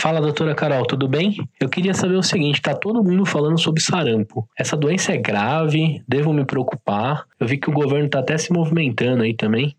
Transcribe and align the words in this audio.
Fala, 0.00 0.18
doutora 0.18 0.54
Carol, 0.54 0.86
tudo 0.86 1.06
bem? 1.06 1.36
Eu 1.60 1.68
queria 1.68 1.92
saber 1.92 2.14
o 2.14 2.22
seguinte: 2.22 2.62
tá 2.62 2.74
todo 2.74 3.04
mundo 3.04 3.26
falando 3.26 3.60
sobre 3.60 3.82
sarampo. 3.82 4.48
Essa 4.58 4.74
doença 4.74 5.12
é 5.12 5.18
grave? 5.18 6.02
Devo 6.08 6.32
me 6.32 6.42
preocupar? 6.42 7.26
Eu 7.38 7.46
vi 7.46 7.58
que 7.58 7.68
o 7.68 7.72
governo 7.72 8.08
tá 8.08 8.20
até 8.20 8.38
se 8.38 8.50
movimentando 8.50 9.22
aí 9.22 9.34
também. 9.36 9.76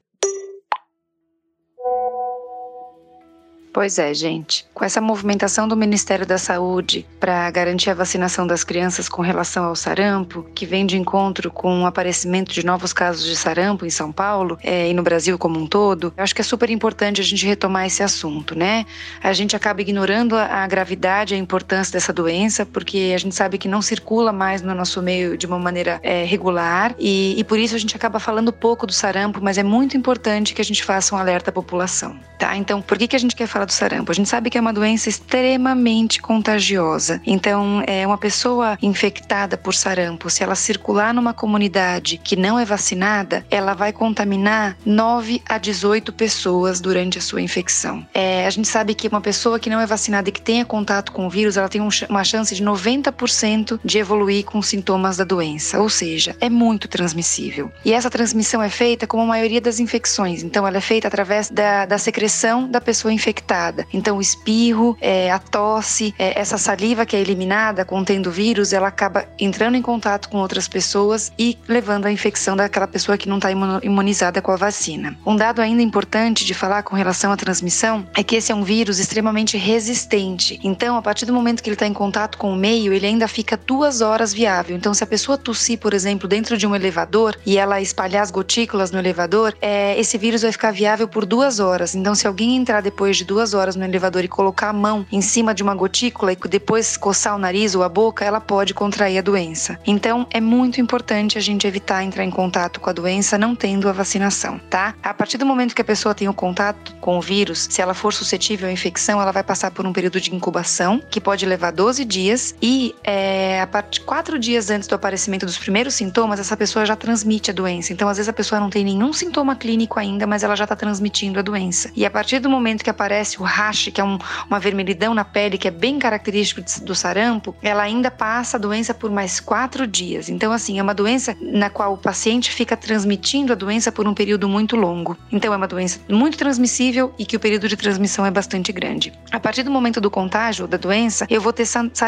Pois 3.81 3.97
é, 3.97 4.13
gente. 4.13 4.63
Com 4.75 4.85
essa 4.85 5.01
movimentação 5.01 5.67
do 5.67 5.75
Ministério 5.75 6.23
da 6.23 6.37
Saúde 6.37 7.03
para 7.19 7.49
garantir 7.49 7.89
a 7.89 7.95
vacinação 7.95 8.45
das 8.45 8.63
crianças 8.63 9.09
com 9.09 9.23
relação 9.23 9.65
ao 9.65 9.75
sarampo, 9.75 10.45
que 10.53 10.67
vem 10.67 10.85
de 10.85 10.99
encontro 10.99 11.49
com 11.49 11.81
o 11.81 11.87
aparecimento 11.87 12.53
de 12.53 12.63
novos 12.63 12.93
casos 12.93 13.25
de 13.25 13.35
sarampo 13.35 13.83
em 13.83 13.89
São 13.89 14.11
Paulo 14.11 14.59
é, 14.61 14.87
e 14.87 14.93
no 14.93 15.01
Brasil 15.01 15.35
como 15.35 15.59
um 15.59 15.65
todo, 15.65 16.13
eu 16.15 16.23
acho 16.23 16.35
que 16.35 16.41
é 16.41 16.43
super 16.43 16.69
importante 16.69 17.21
a 17.21 17.23
gente 17.23 17.43
retomar 17.43 17.87
esse 17.87 18.03
assunto, 18.03 18.53
né? 18.53 18.85
A 19.19 19.33
gente 19.33 19.55
acaba 19.55 19.81
ignorando 19.81 20.37
a, 20.37 20.45
a 20.45 20.67
gravidade, 20.67 21.33
a 21.33 21.37
importância 21.39 21.91
dessa 21.91 22.13
doença, 22.13 22.67
porque 22.67 23.13
a 23.15 23.17
gente 23.17 23.33
sabe 23.33 23.57
que 23.57 23.67
não 23.67 23.81
circula 23.81 24.31
mais 24.31 24.61
no 24.61 24.75
nosso 24.75 25.01
meio 25.01 25.35
de 25.35 25.47
uma 25.47 25.57
maneira 25.57 25.99
é, 26.03 26.23
regular 26.23 26.93
e, 26.99 27.33
e 27.35 27.43
por 27.43 27.57
isso 27.57 27.75
a 27.75 27.79
gente 27.79 27.95
acaba 27.95 28.19
falando 28.19 28.53
pouco 28.53 28.85
do 28.85 28.93
sarampo, 28.93 29.39
mas 29.41 29.57
é 29.57 29.63
muito 29.63 29.97
importante 29.97 30.53
que 30.53 30.61
a 30.61 30.65
gente 30.65 30.83
faça 30.83 31.15
um 31.15 31.17
alerta 31.17 31.49
à 31.49 31.53
população, 31.53 32.15
tá? 32.37 32.55
Então, 32.55 32.79
por 32.79 32.95
que, 32.95 33.07
que 33.07 33.15
a 33.15 33.19
gente 33.19 33.35
quer 33.35 33.47
falar 33.47 33.70
do 33.71 33.73
sarampo. 33.73 34.11
A 34.11 34.15
gente 34.15 34.29
sabe 34.29 34.49
que 34.49 34.57
é 34.57 34.61
uma 34.61 34.73
doença 34.73 35.07
extremamente 35.07 36.21
contagiosa. 36.21 37.21
Então, 37.25 37.81
é 37.87 38.05
uma 38.05 38.17
pessoa 38.17 38.77
infectada 38.81 39.57
por 39.57 39.73
sarampo, 39.73 40.29
se 40.29 40.43
ela 40.43 40.55
circular 40.55 41.13
numa 41.13 41.33
comunidade 41.33 42.17
que 42.17 42.35
não 42.35 42.59
é 42.59 42.65
vacinada, 42.65 43.45
ela 43.49 43.73
vai 43.73 43.93
contaminar 43.93 44.77
9 44.85 45.41
a 45.47 45.57
18 45.57 46.11
pessoas 46.11 46.81
durante 46.81 47.17
a 47.17 47.21
sua 47.21 47.41
infecção. 47.41 48.05
É, 48.13 48.45
a 48.45 48.49
gente 48.49 48.67
sabe 48.67 48.93
que 48.93 49.07
uma 49.07 49.21
pessoa 49.21 49.59
que 49.59 49.69
não 49.69 49.79
é 49.79 49.85
vacinada 49.85 50.27
e 50.29 50.31
que 50.31 50.41
tenha 50.41 50.65
contato 50.65 51.11
com 51.11 51.25
o 51.25 51.29
vírus, 51.29 51.55
ela 51.55 51.69
tem 51.69 51.81
um, 51.81 51.89
uma 52.09 52.23
chance 52.23 52.53
de 52.53 52.63
90% 52.63 53.79
de 53.83 53.97
evoluir 53.97 54.43
com 54.43 54.61
sintomas 54.61 55.17
da 55.17 55.23
doença, 55.23 55.79
ou 55.79 55.89
seja, 55.89 56.35
é 56.41 56.49
muito 56.49 56.87
transmissível. 56.87 57.71
E 57.85 57.93
essa 57.93 58.09
transmissão 58.09 58.61
é 58.61 58.69
feita 58.69 59.07
como 59.07 59.23
a 59.23 59.25
maioria 59.25 59.61
das 59.61 59.79
infecções, 59.79 60.43
então 60.43 60.67
ela 60.67 60.77
é 60.77 60.81
feita 60.81 61.07
através 61.07 61.49
da, 61.49 61.85
da 61.85 61.97
secreção 61.97 62.69
da 62.69 62.81
pessoa 62.81 63.13
infectada 63.13 63.50
então, 63.93 64.17
o 64.17 64.21
espirro, 64.21 64.97
é, 65.01 65.31
a 65.31 65.39
tosse, 65.39 66.13
é, 66.17 66.39
essa 66.39 66.57
saliva 66.57 67.05
que 67.05 67.15
é 67.15 67.19
eliminada 67.19 67.83
contendo 67.83 68.31
vírus, 68.31 68.71
ela 68.71 68.87
acaba 68.87 69.25
entrando 69.37 69.75
em 69.75 69.81
contato 69.81 70.29
com 70.29 70.37
outras 70.37 70.67
pessoas 70.67 71.31
e 71.37 71.57
levando 71.67 72.05
à 72.05 72.11
infecção 72.11 72.55
daquela 72.55 72.87
pessoa 72.87 73.17
que 73.17 73.27
não 73.27 73.37
está 73.37 73.49
imunizada 73.51 74.41
com 74.41 74.51
a 74.51 74.55
vacina. 74.55 75.17
Um 75.25 75.35
dado 75.35 75.61
ainda 75.61 75.81
importante 75.81 76.45
de 76.45 76.53
falar 76.53 76.83
com 76.83 76.95
relação 76.95 77.31
à 77.31 77.37
transmissão 77.37 78.05
é 78.15 78.23
que 78.23 78.35
esse 78.35 78.51
é 78.51 78.55
um 78.55 78.63
vírus 78.63 78.99
extremamente 78.99 79.57
resistente. 79.57 80.59
Então, 80.63 80.95
a 80.95 81.01
partir 81.01 81.25
do 81.25 81.33
momento 81.33 81.61
que 81.61 81.69
ele 81.69 81.75
está 81.75 81.87
em 81.87 81.93
contato 81.93 82.37
com 82.37 82.53
o 82.53 82.55
meio, 82.55 82.93
ele 82.93 83.05
ainda 83.05 83.27
fica 83.27 83.57
duas 83.57 84.01
horas 84.01 84.33
viável. 84.33 84.75
Então, 84.75 84.93
se 84.93 85.03
a 85.03 85.07
pessoa 85.07 85.37
tossir, 85.37 85.77
por 85.77 85.93
exemplo, 85.93 86.27
dentro 86.27 86.57
de 86.57 86.65
um 86.65 86.75
elevador 86.75 87.35
e 87.45 87.57
ela 87.57 87.81
espalhar 87.81 88.23
as 88.23 88.31
gotículas 88.31 88.91
no 88.91 88.99
elevador, 88.99 89.53
é, 89.61 89.99
esse 89.99 90.17
vírus 90.17 90.41
vai 90.41 90.51
ficar 90.51 90.71
viável 90.71 91.07
por 91.07 91.25
duas 91.25 91.59
horas. 91.59 91.95
Então, 91.95 92.15
se 92.15 92.27
alguém 92.27 92.55
entrar 92.55 92.81
depois 92.81 93.17
de 93.17 93.25
duas 93.25 93.40
duas 93.41 93.55
horas 93.55 93.75
no 93.75 93.83
elevador 93.83 94.23
e 94.23 94.27
colocar 94.27 94.69
a 94.69 94.73
mão 94.73 95.03
em 95.11 95.19
cima 95.19 95.51
de 95.51 95.63
uma 95.63 95.73
gotícula 95.73 96.31
e 96.31 96.37
depois 96.47 96.95
coçar 96.95 97.35
o 97.35 97.39
nariz 97.39 97.73
ou 97.73 97.81
a 97.81 97.89
boca, 97.89 98.23
ela 98.23 98.39
pode 98.39 98.71
contrair 98.71 99.17
a 99.17 99.21
doença. 99.21 99.79
Então, 99.85 100.27
é 100.29 100.39
muito 100.39 100.79
importante 100.79 101.39
a 101.39 101.41
gente 101.41 101.65
evitar 101.65 102.03
entrar 102.03 102.23
em 102.23 102.29
contato 102.29 102.79
com 102.79 102.89
a 102.89 102.93
doença 102.93 103.39
não 103.39 103.55
tendo 103.55 103.89
a 103.89 103.91
vacinação, 103.91 104.59
tá? 104.69 104.93
A 105.01 105.11
partir 105.11 105.39
do 105.39 105.45
momento 105.45 105.73
que 105.73 105.81
a 105.81 105.85
pessoa 105.85 106.13
tem 106.13 106.29
o 106.29 106.33
contato 106.35 106.93
com 107.01 107.17
o 107.17 107.21
vírus, 107.21 107.67
se 107.71 107.81
ela 107.81 107.95
for 107.95 108.13
suscetível 108.13 108.69
à 108.69 108.71
infecção, 108.71 109.19
ela 109.19 109.31
vai 109.31 109.43
passar 109.43 109.71
por 109.71 109.87
um 109.87 109.93
período 109.93 110.21
de 110.21 110.35
incubação, 110.35 111.01
que 111.09 111.19
pode 111.19 111.43
levar 111.43 111.71
12 111.71 112.05
dias, 112.05 112.53
e 112.61 112.93
é, 113.03 113.59
a 113.59 113.65
partir 113.65 114.01
quatro 114.01 114.37
dias 114.37 114.69
antes 114.69 114.87
do 114.87 114.93
aparecimento 114.93 115.47
dos 115.47 115.57
primeiros 115.57 115.95
sintomas, 115.95 116.39
essa 116.39 116.55
pessoa 116.55 116.85
já 116.85 116.95
transmite 116.95 117.49
a 117.49 117.53
doença. 117.53 117.91
Então, 117.91 118.07
às 118.07 118.17
vezes, 118.17 118.29
a 118.29 118.33
pessoa 118.33 118.61
não 118.61 118.69
tem 118.69 118.83
nenhum 118.85 119.11
sintoma 119.11 119.55
clínico 119.55 119.99
ainda, 119.99 120.27
mas 120.27 120.43
ela 120.43 120.55
já 120.55 120.65
está 120.65 120.75
transmitindo 120.75 121.39
a 121.39 121.41
doença. 121.41 121.89
E 121.95 122.05
a 122.05 122.11
partir 122.11 122.37
do 122.37 122.51
momento 122.51 122.83
que 122.83 122.89
aparece 122.89 123.30
aparece 123.31 123.39
o 123.39 123.43
rash, 123.43 123.89
que 123.93 124.01
é 124.01 124.03
um, 124.03 124.17
uma 124.47 124.59
vermelhidão 124.59 125.13
na 125.13 125.23
pele, 125.23 125.57
que 125.57 125.67
é 125.67 125.71
bem 125.71 125.99
característico 125.99 126.61
do 126.83 126.95
sarampo, 126.95 127.55
ela 127.61 127.83
ainda 127.83 128.09
passa 128.09 128.57
a 128.57 128.59
doença 128.59 128.93
por 128.93 129.11
mais 129.11 129.39
quatro 129.39 129.87
dias. 129.87 130.29
Então, 130.29 130.51
assim, 130.51 130.79
é 130.79 130.83
uma 130.83 130.93
doença 130.93 131.35
na 131.39 131.69
qual 131.69 131.93
o 131.93 131.97
paciente 131.97 132.51
fica 132.51 132.75
transmitindo 132.75 133.53
a 133.53 133.55
doença 133.55 133.91
por 133.91 134.07
um 134.07 134.13
período 134.13 134.49
muito 134.49 134.75
longo. 134.75 135.17
Então, 135.31 135.53
é 135.53 135.57
uma 135.57 135.67
doença 135.67 135.99
muito 136.09 136.37
transmissível 136.37 137.13
e 137.17 137.25
que 137.25 137.35
o 137.35 137.39
período 137.39 137.67
de 137.67 137.75
transmissão 137.75 138.25
é 138.25 138.31
bastante 138.31 138.71
grande. 138.71 139.13
A 139.31 139.39
partir 139.39 139.63
do 139.63 139.71
momento 139.71 140.01
do 140.01 140.09
contágio 140.09 140.67
da 140.67 140.77
doença, 140.77 141.25
eu 141.29 141.41
vou 141.41 141.53
ter 141.53 141.67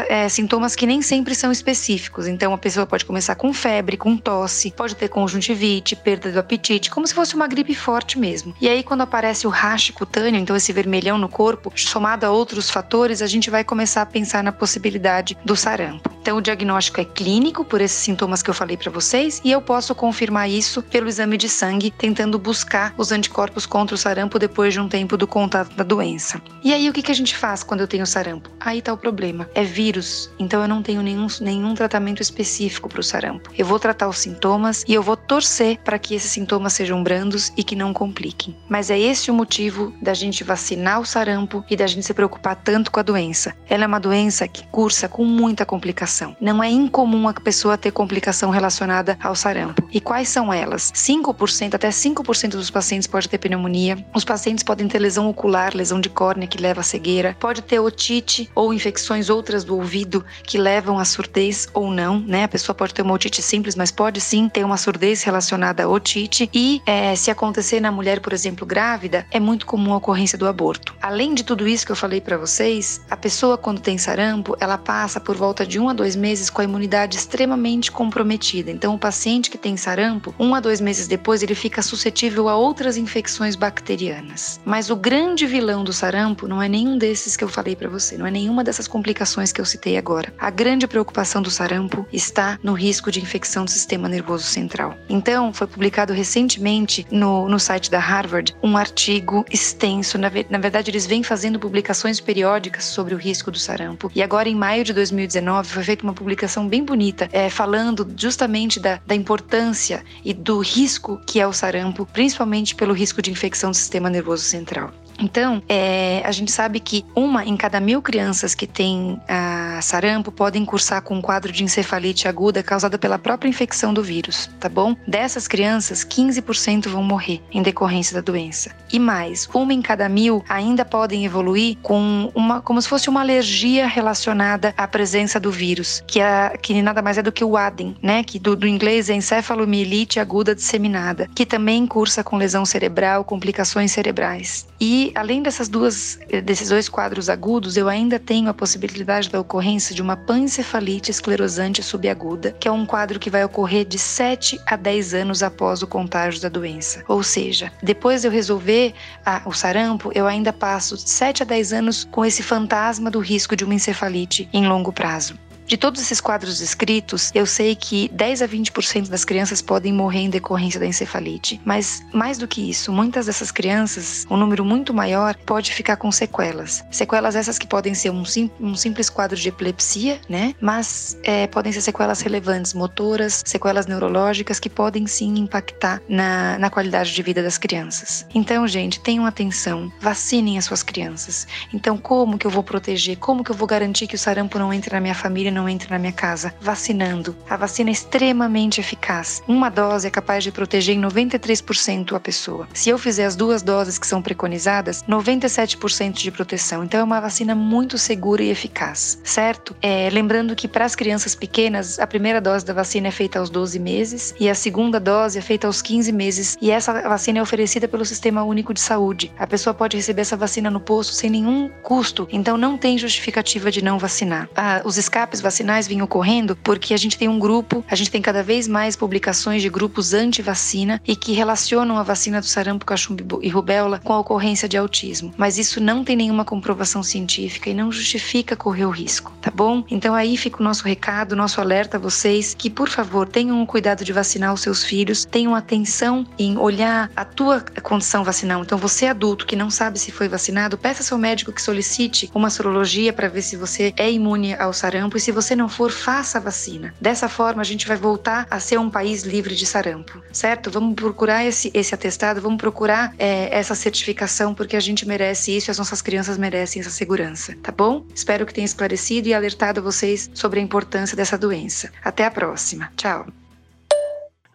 é, 0.09 0.27
sintomas 0.29 0.75
que 0.75 0.85
nem 0.85 1.01
sempre 1.01 1.35
são 1.35 1.51
específicos. 1.51 2.27
Então, 2.27 2.53
a 2.53 2.57
pessoa 2.57 2.85
pode 2.85 3.05
começar 3.05 3.35
com 3.35 3.53
febre, 3.53 3.97
com 3.97 4.17
tosse, 4.17 4.71
pode 4.71 4.95
ter 4.95 5.09
conjuntivite, 5.09 5.95
perda 5.95 6.31
do 6.31 6.39
apetite, 6.39 6.89
como 6.89 7.07
se 7.07 7.13
fosse 7.13 7.35
uma 7.35 7.47
gripe 7.47 7.75
forte 7.75 8.17
mesmo. 8.17 8.53
E 8.59 8.67
aí, 8.67 8.83
quando 8.83 9.01
aparece 9.01 9.45
o 9.45 9.49
rash 9.49 9.91
cutâneo, 9.91 10.39
então 10.39 10.55
esse 10.55 10.73
vermelhão 10.73 11.12
no 11.17 11.29
corpo, 11.29 11.71
somado 11.75 12.25
a 12.25 12.31
outros 12.31 12.69
fatores, 12.69 13.21
a 13.21 13.27
gente 13.27 13.49
vai 13.49 13.63
começar 13.63 14.01
a 14.01 14.05
pensar 14.05 14.43
na 14.43 14.51
possibilidade 14.51 15.37
do 15.43 15.55
sarampo. 15.55 16.13
Então, 16.23 16.37
o 16.37 16.41
diagnóstico 16.41 17.01
é 17.01 17.05
clínico 17.05 17.65
por 17.65 17.81
esses 17.81 17.97
sintomas 17.97 18.41
que 18.41 18.49
eu 18.49 18.53
falei 18.53 18.77
para 18.77 18.89
vocês 18.89 19.41
e 19.43 19.51
eu 19.51 19.61
posso 19.61 19.93
confirmar 19.93 20.49
isso 20.49 20.81
pelo 20.81 21.09
exame 21.09 21.35
de 21.35 21.49
sangue, 21.49 21.91
tentando 21.91 22.39
buscar 22.39 22.93
os 22.97 23.11
anticorpos 23.11 23.65
contra 23.65 23.93
o 23.93 23.97
sarampo 23.97 24.39
depois 24.39 24.73
de 24.73 24.79
um 24.79 24.87
tempo 24.87 25.17
do 25.17 25.27
contato 25.27 25.75
da 25.75 25.83
doença. 25.83 26.41
E 26.63 26.73
aí, 26.73 26.89
o 26.89 26.93
que, 26.93 27.01
que 27.01 27.11
a 27.11 27.15
gente 27.15 27.35
faz 27.35 27.61
quando 27.61 27.81
eu 27.81 27.87
tenho 27.89 28.07
sarampo? 28.07 28.49
Aí 28.57 28.81
tá 28.81 28.93
o 28.93 28.97
problema. 28.97 29.49
É 29.53 29.65
vírus, 29.65 30.31
então 30.39 30.61
eu 30.61 30.67
não 30.67 30.81
tenho 30.81 31.01
nenhum, 31.01 31.27
nenhum 31.41 31.73
tratamento 31.73 32.21
específico 32.21 32.87
para 32.87 33.01
o 33.01 33.03
sarampo. 33.03 33.51
Eu 33.57 33.65
vou 33.65 33.77
tratar 33.77 34.07
os 34.07 34.19
sintomas 34.19 34.85
e 34.87 34.93
eu 34.93 35.03
vou 35.03 35.17
torcer 35.33 35.79
para 35.83 35.97
que 35.97 36.13
esses 36.13 36.29
sintomas 36.29 36.73
sejam 36.73 37.01
brandos 37.01 37.51
e 37.57 37.63
que 37.63 37.75
não 37.75 37.91
compliquem. 37.91 38.55
Mas 38.69 38.91
é 38.91 38.99
esse 38.99 39.31
o 39.31 39.33
motivo 39.33 39.91
da 39.99 40.13
gente 40.13 40.43
vacinar 40.43 41.01
o 41.01 41.05
sarampo 41.07 41.65
e 41.67 41.75
da 41.75 41.87
gente 41.87 42.05
se 42.05 42.13
preocupar 42.13 42.55
tanto 42.55 42.91
com 42.91 42.99
a 42.99 43.03
doença. 43.03 43.55
Ela 43.67 43.85
é 43.85 43.87
uma 43.87 43.99
doença 43.99 44.47
que 44.47 44.63
cursa 44.67 45.09
com 45.09 45.25
muita 45.25 45.65
complicação. 45.65 46.37
Não 46.39 46.61
é 46.61 46.69
incomum 46.69 47.27
a 47.27 47.33
pessoa 47.33 47.79
ter 47.79 47.89
complicação 47.89 48.51
relacionada 48.51 49.17
ao 49.23 49.35
sarampo. 49.35 49.81
E 49.91 49.99
quais 49.99 50.29
são 50.29 50.53
elas? 50.53 50.91
5%, 50.93 51.73
até 51.73 51.89
5% 51.89 52.49
dos 52.49 52.69
pacientes 52.69 53.07
pode 53.07 53.27
ter 53.27 53.39
pneumonia. 53.39 54.05
Os 54.13 54.23
pacientes 54.23 54.63
podem 54.63 54.87
ter 54.87 54.99
lesão 54.99 55.27
ocular, 55.27 55.75
lesão 55.75 55.99
de 55.99 56.09
córnea 56.09 56.47
que 56.47 56.61
leva 56.61 56.81
à 56.81 56.83
cegueira. 56.83 57.35
Pode 57.39 57.63
ter 57.63 57.79
otite 57.79 58.51
ou 58.53 58.71
infecções 58.71 59.31
outras 59.31 59.63
do 59.63 59.75
ouvido 59.75 60.23
que 60.43 60.59
levam 60.59 60.99
à 60.99 61.05
surdez 61.05 61.67
ou 61.73 61.89
não, 61.89 62.19
né? 62.19 62.43
A 62.43 62.47
pessoa 62.47 62.75
pode 62.75 62.93
ter 62.93 63.01
uma 63.01 63.15
otite 63.15 63.41
simples, 63.41 63.75
mas 63.75 63.89
pode 63.89 64.21
sim 64.21 64.47
ter 64.47 64.63
uma 64.63 64.77
surdez 64.77 65.22
relacionada 65.25 65.83
à 65.83 65.87
otite. 65.87 66.49
E 66.53 66.81
é, 66.85 67.15
se 67.15 67.31
acontecer 67.31 67.79
na 67.79 67.91
mulher, 67.91 68.19
por 68.19 68.33
exemplo, 68.33 68.65
grávida, 68.65 69.25
é 69.31 69.39
muito 69.39 69.65
comum 69.65 69.93
a 69.93 69.97
ocorrência 69.97 70.37
do 70.37 70.47
aborto. 70.47 70.95
Além 71.01 71.33
de 71.33 71.43
tudo 71.43 71.67
isso 71.67 71.85
que 71.85 71.91
eu 71.91 71.95
falei 71.95 72.21
para 72.21 72.37
vocês, 72.37 73.01
a 73.09 73.17
pessoa 73.17 73.57
quando 73.57 73.81
tem 73.81 73.97
sarampo, 73.97 74.55
ela 74.59 74.77
passa 74.77 75.19
por 75.19 75.35
volta 75.35 75.65
de 75.65 75.79
um 75.79 75.89
a 75.89 75.93
dois 75.93 76.15
meses 76.15 76.49
com 76.49 76.61
a 76.61 76.63
imunidade 76.63 77.17
extremamente 77.17 77.91
comprometida. 77.91 78.71
Então, 78.71 78.95
o 78.95 78.99
paciente 78.99 79.49
que 79.49 79.57
tem 79.57 79.77
sarampo, 79.77 80.33
um 80.39 80.55
a 80.55 80.59
dois 80.59 80.81
meses 80.81 81.07
depois, 81.07 81.43
ele 81.43 81.55
fica 81.55 81.81
suscetível 81.81 82.49
a 82.49 82.55
outras 82.55 82.97
infecções 82.97 83.55
bacterianas. 83.55 84.59
Mas 84.65 84.89
o 84.89 84.95
grande 84.95 85.45
vilão 85.45 85.83
do 85.83 85.93
sarampo 85.93 86.47
não 86.47 86.61
é 86.61 86.69
nenhum 86.69 86.97
desses 86.97 87.35
que 87.35 87.43
eu 87.43 87.49
falei 87.49 87.75
para 87.75 87.89
você, 87.89 88.17
não 88.17 88.25
é 88.25 88.31
nenhuma 88.31 88.63
dessas 88.63 88.87
complicações 88.87 89.51
que 89.51 89.61
eu 89.61 89.65
citei 89.65 89.97
agora. 89.97 90.33
A 90.39 90.49
grande 90.49 90.87
preocupação 90.87 91.41
do 91.41 91.51
sarampo 91.51 92.05
está 92.11 92.59
no 92.63 92.73
risco 92.73 93.11
de 93.11 93.21
infecção 93.21 93.65
do 93.65 93.71
sistema 93.71 94.09
nervoso 94.09 94.43
central. 94.43 94.95
Então, 95.09 95.53
foi 95.53 95.67
publicado 95.67 96.13
recentemente 96.13 97.05
no, 97.11 97.47
no 97.47 97.59
site 97.59 97.89
da 97.89 97.99
Harvard 97.99 98.55
um 98.63 98.77
artigo 98.77 99.45
extenso. 99.51 100.17
Na, 100.17 100.31
na 100.49 100.57
verdade, 100.57 100.89
eles 100.91 101.05
vêm 101.05 101.23
fazendo 101.23 101.59
publicações 101.59 102.19
periódicas 102.19 102.85
sobre 102.85 103.13
o 103.13 103.17
risco 103.17 103.51
do 103.51 103.59
sarampo. 103.59 104.11
E 104.15 104.21
agora, 104.21 104.49
em 104.49 104.55
maio 104.55 104.83
de 104.83 104.93
2019, 104.93 105.69
foi 105.69 105.83
feito 105.83 106.03
uma 106.03 106.13
publicação 106.13 106.67
bem 106.67 106.83
bonita, 106.83 107.29
é, 107.31 107.49
falando 107.49 108.07
justamente 108.17 108.79
da, 108.79 108.99
da 109.05 109.15
importância 109.15 110.03
e 110.23 110.33
do 110.33 110.59
risco 110.59 111.19
que 111.25 111.39
é 111.39 111.47
o 111.47 111.53
sarampo, 111.53 112.05
principalmente 112.05 112.75
pelo 112.75 112.93
risco 112.93 113.21
de 113.21 113.31
infecção 113.31 113.71
do 113.71 113.77
sistema 113.77 114.09
nervoso 114.09 114.43
central. 114.43 114.91
Então, 115.23 115.63
é, 115.69 116.21
a 116.25 116.31
gente 116.33 116.51
sabe 116.51 116.81
que 116.81 117.05
uma 117.15 117.45
em 117.45 117.55
cada 117.55 117.79
mil 117.79 118.01
crianças 118.01 118.53
que 118.53 118.67
tem 118.67 119.17
a 119.25 119.79
sarampo 119.81 120.33
podem 120.33 120.65
cursar 120.65 121.01
com 121.01 121.15
um 121.15 121.21
quadro 121.21 121.49
de 121.49 121.63
encefalite 121.63 122.27
aguda 122.27 122.61
causada 122.61 122.97
pela 122.97 123.17
própria 123.17 123.47
infecção 123.47 123.93
do 123.93 124.03
vírus, 124.03 124.49
tá 124.59 124.67
bom? 124.67 124.97
Dessas 125.07 125.47
crianças, 125.47 126.03
15% 126.03 126.89
vão 126.89 127.01
morrer 127.01 127.41
em 127.53 127.61
decorrência 127.61 128.13
da 128.13 128.19
doença. 128.21 128.75
E 128.91 128.99
mais, 128.99 129.47
uma 129.53 129.73
em 129.73 129.81
cada 129.81 130.09
mil 130.09 130.43
ainda 130.49 130.83
podem 130.83 131.25
evoluir 131.25 131.77
com 131.81 132.29
uma, 132.35 132.61
como 132.61 132.81
se 132.81 132.89
fosse 132.89 133.09
uma 133.09 133.21
alergia 133.21 133.87
relacionada 133.87 134.73
à 134.75 134.85
presença 134.85 135.39
do 135.39 135.51
vírus, 135.51 136.03
que, 136.05 136.19
é, 136.19 136.57
que 136.61 136.81
nada 136.81 137.01
mais 137.01 137.17
é 137.17 137.21
do 137.21 137.31
que 137.31 137.45
o 137.45 137.55
ADEN, 137.55 137.95
né? 138.01 138.23
Que 138.23 138.37
do, 138.37 138.57
do 138.57 138.67
inglês 138.67 139.09
é 139.09 139.13
encefalomielite 139.13 140.19
aguda 140.19 140.53
disseminada, 140.53 141.29
que 141.33 141.45
também 141.45 141.87
cursa 141.87 142.23
com 142.25 142.35
lesão 142.35 142.65
cerebral, 142.65 143.23
complicações 143.23 143.93
cerebrais. 143.93 144.67
E 144.81 145.12
além 145.15 145.41
dessas 145.41 145.67
duas, 145.67 146.19
desses 146.43 146.69
dois 146.69 146.89
quadros 146.89 147.29
agudos, 147.29 147.77
eu 147.77 147.87
ainda 147.87 148.19
tenho 148.19 148.49
a 148.49 148.53
possibilidade 148.53 149.29
da 149.29 149.39
ocorrência 149.39 149.95
de 149.95 150.01
uma 150.01 150.15
pancefalite 150.15 151.11
esclerosante 151.11 151.81
subaguda, 151.83 152.51
que 152.59 152.67
é 152.67 152.71
um 152.71 152.85
quadro 152.85 153.19
que 153.19 153.29
vai 153.29 153.43
ocorrer 153.43 153.85
de 153.85 153.97
7 153.97 154.59
a 154.65 154.75
10 154.75 155.13
anos 155.13 155.43
após 155.43 155.81
o 155.81 155.87
contágio 155.87 156.41
da 156.41 156.49
doença. 156.49 157.03
Ou 157.07 157.23
seja, 157.23 157.71
depois 157.81 158.21
de 158.21 158.27
eu 158.27 158.31
resolver 158.31 158.93
a, 159.25 159.41
o 159.45 159.53
sarampo, 159.53 160.11
eu 160.13 160.27
ainda 160.27 160.51
passo 160.51 160.97
7 160.97 161.43
a 161.43 161.45
10 161.45 161.73
anos 161.73 162.07
com 162.11 162.25
esse 162.25 162.43
fantasma 162.43 163.09
do 163.09 163.19
risco 163.19 163.55
de 163.55 163.63
uma 163.63 163.73
encefalite 163.73 164.49
em 164.53 164.67
longo 164.67 164.91
prazo. 164.91 165.37
De 165.73 165.77
todos 165.77 165.99
esses 165.99 166.21
quadros 166.21 166.59
descritos, 166.59 167.31
eu 167.33 167.47
sei 167.47 167.75
que 167.75 168.07
10 168.09 168.43
a 168.43 168.47
20% 168.47 169.09
das 169.09 169.25
crianças 169.25 169.59
podem 169.59 169.91
morrer 169.91 170.19
em 170.19 170.29
decorrência 170.29 170.79
da 170.79 170.85
encefalite, 170.85 171.59
mas 171.65 172.05
mais 172.13 172.37
do 172.37 172.47
que 172.47 172.69
isso, 172.69 172.91
muitas 172.93 173.25
dessas 173.25 173.49
crianças, 173.49 174.23
um 174.29 174.37
número 174.37 174.63
muito 174.63 174.93
maior, 174.93 175.35
pode 175.35 175.73
ficar 175.73 175.95
com 175.95 176.11
sequelas. 176.11 176.85
Sequelas 176.91 177.35
essas 177.35 177.57
que 177.57 177.65
podem 177.65 177.95
ser 177.95 178.11
um, 178.11 178.23
sim, 178.23 178.51
um 178.59 178.75
simples 178.75 179.09
quadro 179.09 179.35
de 179.35 179.49
epilepsia, 179.49 180.21
né? 180.29 180.53
Mas 180.61 181.17
é, 181.23 181.47
podem 181.47 181.71
ser 181.71 181.81
sequelas 181.81 182.21
relevantes, 182.21 182.75
motoras, 182.75 183.41
sequelas 183.43 183.87
neurológicas 183.87 184.59
que 184.59 184.69
podem 184.69 185.07
sim 185.07 185.39
impactar 185.39 186.03
na, 186.07 186.55
na 186.59 186.69
qualidade 186.69 187.15
de 187.15 187.23
vida 187.23 187.41
das 187.41 187.57
crianças. 187.57 188.27
Então, 188.35 188.67
gente, 188.67 188.99
tenham 188.99 189.25
atenção, 189.25 189.91
vacinem 189.99 190.59
as 190.59 190.65
suas 190.65 190.83
crianças. 190.83 191.47
Então, 191.73 191.97
como 191.97 192.37
que 192.37 192.45
eu 192.45 192.51
vou 192.51 192.61
proteger? 192.61 193.17
Como 193.17 193.43
que 193.43 193.49
eu 193.49 193.55
vou 193.55 193.67
garantir 193.67 194.05
que 194.05 194.13
o 194.13 194.19
sarampo 194.19 194.59
não 194.59 194.71
entre 194.71 194.93
na 194.93 195.01
minha 195.01 195.15
família? 195.15 195.62
não 195.62 195.62
entre 195.67 195.89
na 195.89 195.99
minha 195.99 196.11
casa, 196.11 196.53
vacinando. 196.59 197.35
A 197.49 197.57
vacina 197.57 197.89
é 197.89 197.93
extremamente 197.93 198.79
eficaz. 198.79 199.41
Uma 199.47 199.69
dose 199.69 200.07
é 200.07 200.11
capaz 200.11 200.43
de 200.43 200.51
proteger 200.51 200.95
em 200.95 201.01
93% 201.01 202.15
a 202.15 202.19
pessoa. 202.19 202.67
Se 202.73 202.89
eu 202.89 202.97
fizer 202.97 203.25
as 203.25 203.35
duas 203.35 203.61
doses 203.61 203.97
que 203.97 204.07
são 204.07 204.21
preconizadas, 204.21 205.03
97% 205.03 206.13
de 206.13 206.31
proteção. 206.31 206.83
Então 206.83 206.99
é 206.99 207.03
uma 207.03 207.19
vacina 207.19 207.55
muito 207.55 207.97
segura 207.97 208.43
e 208.43 208.49
eficaz, 208.49 209.19
certo? 209.23 209.75
É, 209.81 210.09
lembrando 210.11 210.55
que 210.55 210.67
para 210.67 210.85
as 210.85 210.95
crianças 210.95 211.35
pequenas, 211.35 211.99
a 211.99 212.07
primeira 212.07 212.39
dose 212.39 212.65
da 212.65 212.73
vacina 212.73 213.07
é 213.07 213.11
feita 213.11 213.39
aos 213.39 213.49
12 213.49 213.79
meses 213.79 214.33
e 214.39 214.49
a 214.49 214.55
segunda 214.55 214.99
dose 214.99 215.37
é 215.37 215.41
feita 215.41 215.67
aos 215.67 215.81
15 215.81 216.11
meses 216.11 216.57
e 216.61 216.71
essa 216.71 216.93
vacina 217.07 217.39
é 217.39 217.41
oferecida 217.41 217.87
pelo 217.87 218.05
Sistema 218.05 218.43
Único 218.43 218.73
de 218.73 218.79
Saúde. 218.79 219.31
A 219.37 219.47
pessoa 219.47 219.73
pode 219.73 219.97
receber 219.97 220.21
essa 220.21 220.37
vacina 220.37 220.69
no 220.69 220.79
posto 220.79 221.13
sem 221.13 221.29
nenhum 221.29 221.69
custo, 221.81 222.27
então 222.31 222.57
não 222.57 222.77
tem 222.77 222.97
justificativa 222.97 223.71
de 223.71 223.83
não 223.83 223.97
vacinar. 223.97 224.49
Ah, 224.55 224.81
os 224.83 224.97
escapes 224.97 225.41
vacinais 225.43 225.87
vinham 225.87 226.05
ocorrendo 226.05 226.55
porque 226.55 226.93
a 226.93 226.97
gente 226.97 227.17
tem 227.17 227.27
um 227.27 227.37
grupo, 227.37 227.83
a 227.87 227.95
gente 227.95 228.09
tem 228.09 228.21
cada 228.21 228.41
vez 228.41 228.67
mais 228.67 228.95
publicações 228.95 229.61
de 229.61 229.69
grupos 229.69 230.13
anti-vacina 230.13 231.01
e 231.05 231.15
que 231.15 231.33
relacionam 231.33 231.97
a 231.97 232.03
vacina 232.03 232.39
do 232.39 232.47
sarampo, 232.47 232.85
cachumbo 232.85 233.39
e 233.43 233.49
rubéola 233.49 233.99
com 234.03 234.13
a 234.13 234.19
ocorrência 234.19 234.67
de 234.67 234.77
autismo. 234.77 235.33
Mas 235.37 235.57
isso 235.57 235.79
não 235.79 236.03
tem 236.03 236.15
nenhuma 236.15 236.45
comprovação 236.45 237.03
científica 237.03 237.69
e 237.69 237.73
não 237.73 237.91
justifica 237.91 238.55
correr 238.55 238.85
o 238.85 238.89
risco, 238.89 239.31
tá 239.41 239.51
bom? 239.51 239.83
Então 239.91 240.15
aí 240.15 240.37
fica 240.37 240.61
o 240.61 240.63
nosso 240.63 240.85
recado, 240.85 241.35
nosso 241.35 241.59
alerta 241.59 241.97
a 241.97 241.99
vocês 241.99 242.55
que, 242.57 242.69
por 242.69 242.89
favor, 242.89 243.27
tenham 243.27 243.61
o 243.61 243.67
cuidado 243.67 244.05
de 244.05 244.13
vacinar 244.13 244.53
os 244.53 244.61
seus 244.61 244.83
filhos, 244.83 245.25
tenham 245.25 245.53
atenção 245.53 246.25
em 246.39 246.57
olhar 246.57 247.11
a 247.15 247.25
tua 247.25 247.59
condição 247.81 248.23
vacinal. 248.23 248.61
Então 248.61 248.77
você 248.77 249.07
adulto 249.07 249.45
que 249.45 249.55
não 249.55 249.69
sabe 249.69 249.99
se 249.99 250.11
foi 250.11 250.29
vacinado, 250.29 250.77
peça 250.77 251.01
ao 251.01 251.05
seu 251.05 251.17
médico 251.17 251.51
que 251.51 251.61
solicite 251.61 252.31
uma 252.33 252.49
sorologia 252.49 253.11
para 253.11 253.27
ver 253.27 253.41
se 253.41 253.57
você 253.57 253.93
é 253.97 254.09
imune 254.09 254.53
ao 254.55 254.71
sarampo 254.71 255.17
e 255.17 255.19
se 255.19 255.32
você 255.33 255.55
não 255.55 255.67
for, 255.67 255.91
faça 255.91 256.37
a 256.37 256.41
vacina. 256.41 256.93
Dessa 256.99 257.27
forma, 257.27 257.61
a 257.61 257.65
gente 257.65 257.87
vai 257.87 257.97
voltar 257.97 258.47
a 258.49 258.59
ser 258.59 258.79
um 258.79 258.89
país 258.89 259.23
livre 259.23 259.55
de 259.55 259.65
sarampo, 259.65 260.21
certo? 260.31 260.69
Vamos 260.71 260.95
procurar 260.95 261.43
esse, 261.45 261.71
esse 261.73 261.93
atestado, 261.93 262.41
vamos 262.41 262.57
procurar 262.57 263.13
é, 263.17 263.49
essa 263.55 263.75
certificação, 263.75 264.53
porque 264.53 264.75
a 264.75 264.79
gente 264.79 265.07
merece 265.07 265.55
isso 265.55 265.69
e 265.69 265.71
as 265.71 265.77
nossas 265.77 266.01
crianças 266.01 266.37
merecem 266.37 266.79
essa 266.79 266.89
segurança, 266.89 267.55
tá 267.61 267.71
bom? 267.71 268.05
Espero 268.13 268.45
que 268.45 268.53
tenha 268.53 268.65
esclarecido 268.65 269.27
e 269.27 269.33
alertado 269.33 269.81
vocês 269.81 270.29
sobre 270.33 270.59
a 270.59 270.63
importância 270.63 271.15
dessa 271.15 271.37
doença. 271.37 271.91
Até 272.03 272.25
a 272.25 272.31
próxima. 272.31 272.91
Tchau. 272.95 273.42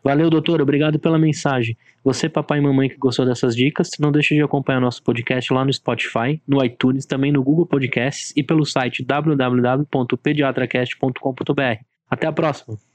Valeu, 0.03 0.29
doutor. 0.31 0.61
Obrigado 0.61 0.99
pela 0.99 1.19
mensagem. 1.19 1.77
Você, 2.05 2.29
papai 2.29 2.59
e 2.59 2.61
mamãe 2.61 2.89
que 2.89 2.97
gostou 2.97 3.25
dessas 3.27 3.55
dicas, 3.55 3.91
não 3.99 4.11
deixe 4.13 4.35
de 4.35 4.43
acompanhar 4.43 4.81
nosso 4.81 5.03
podcast 5.03 5.53
lá 5.53 5.65
no 5.65 5.73
Spotify, 5.73 6.41
no 6.47 6.65
iTunes, 6.65 7.07
também 7.07 7.33
no 7.33 7.43
Google 7.43 7.67
Podcasts 7.67 8.33
e 8.37 8.43
pelo 8.43 8.65
site 8.65 9.05
www.pediatracast.com.br. 9.05 11.83
Até 12.11 12.27
a 12.27 12.33
próxima! 12.33 12.88